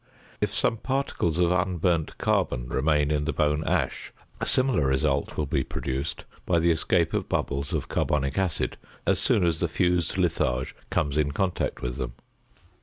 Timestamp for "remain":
2.69-3.11